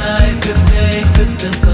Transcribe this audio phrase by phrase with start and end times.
[0.00, 1.73] Life if the existence.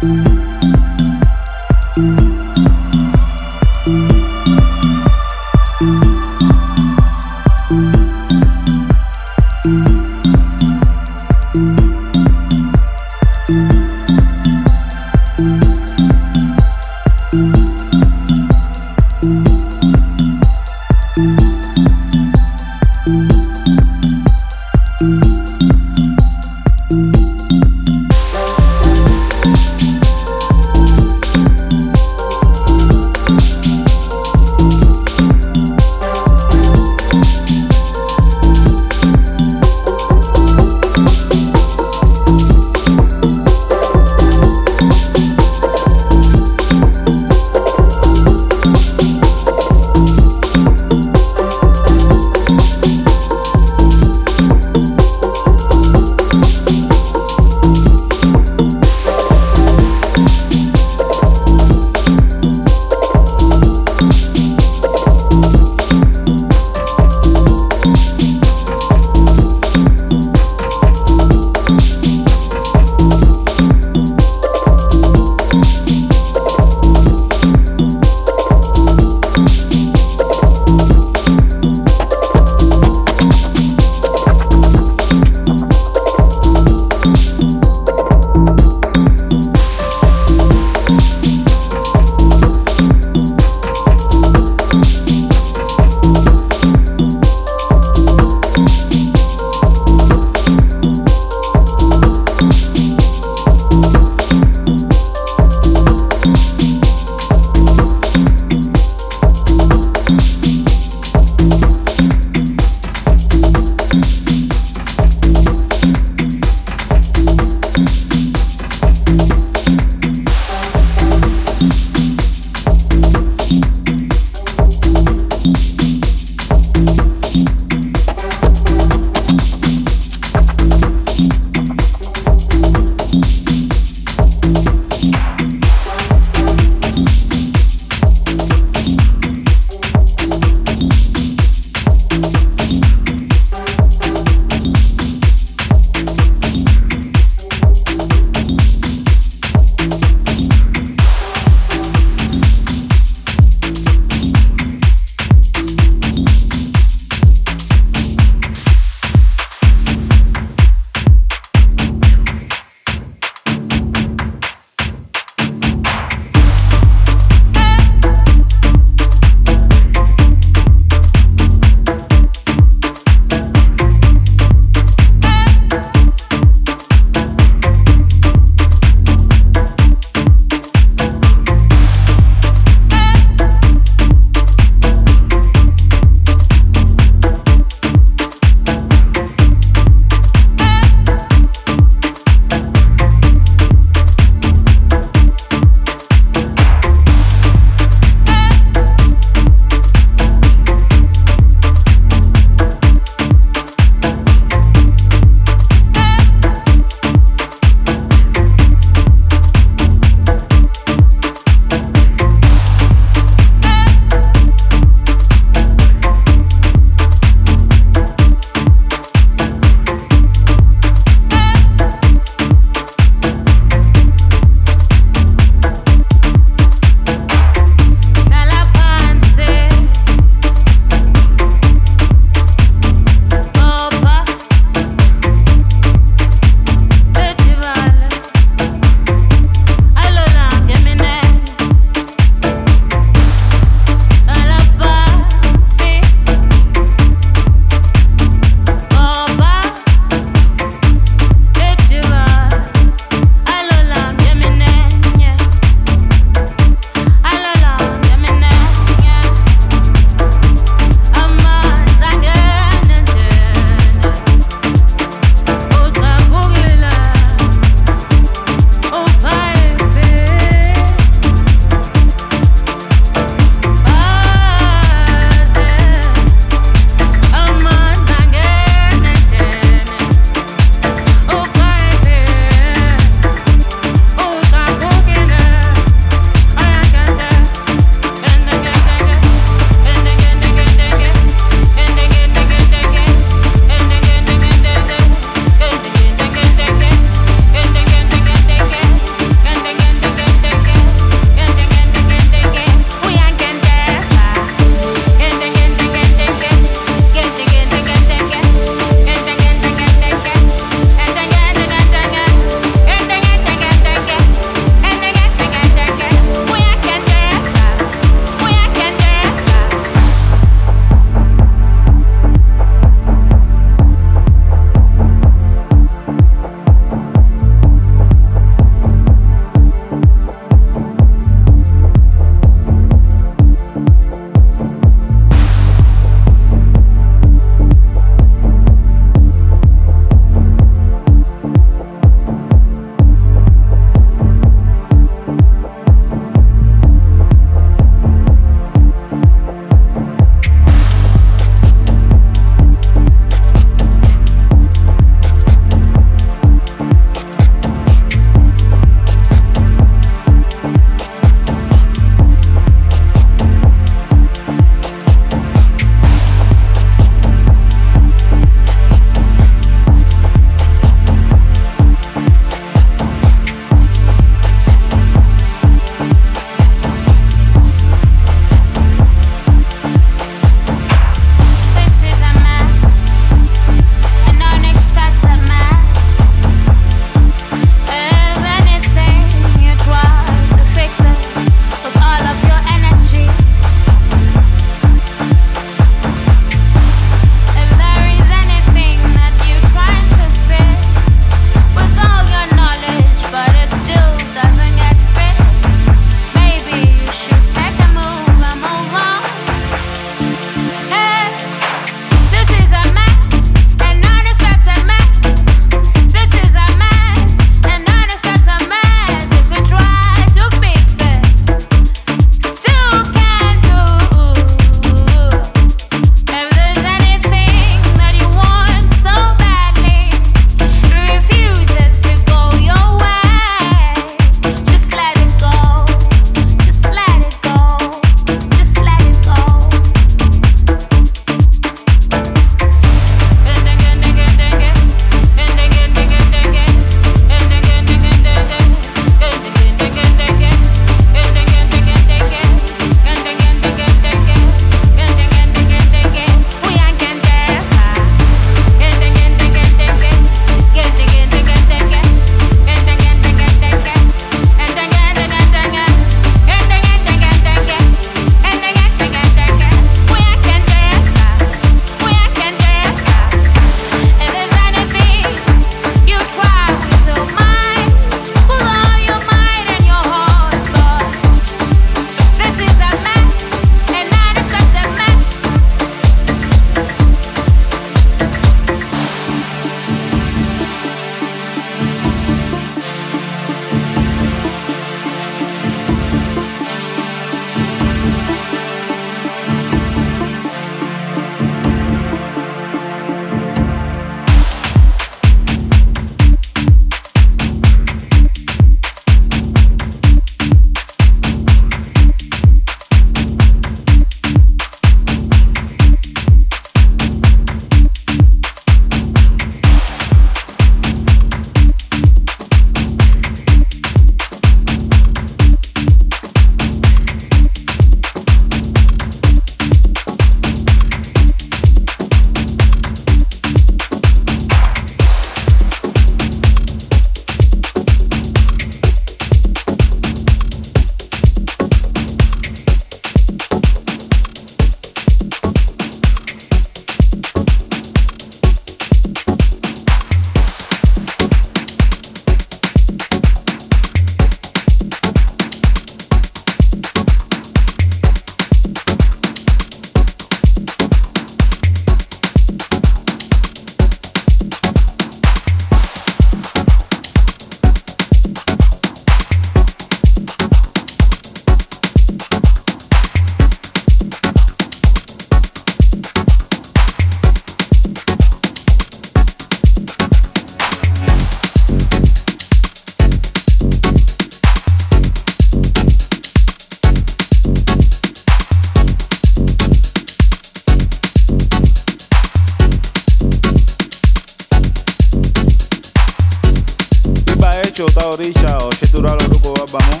[597.80, 600.00] Echo ta orisha o shetura lo ruko babamo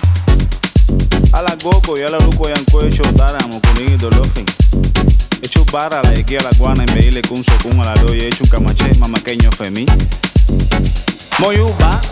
[1.32, 4.44] ala gogo ya la ruko yanko echo tara mo kunigi dolofin
[5.42, 8.50] echo bara la eki la guana en beile kun so kun ala do echo un
[8.50, 9.86] camache mamaqueño femi.
[11.38, 12.02] Moyuba